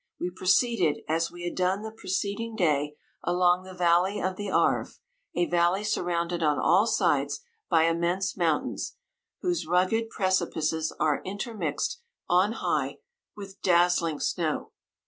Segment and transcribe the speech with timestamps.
[0.19, 4.97] We proceeded, as we had done the preceding day, along the valley of the Arve,
[5.35, 8.95] a valley surrounded on all sides by immense mountains,
[9.41, 12.97] whose rugged precipices are intermixed on high
[13.37, 14.71] with dazzling snow.